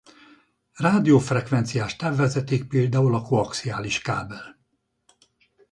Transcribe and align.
Rádiófrekvenciás 0.75 1.95
távvezeték 1.95 2.67
például 2.67 3.15
a 3.15 3.21
koaxiális 3.21 4.01
kábel. 4.01 4.59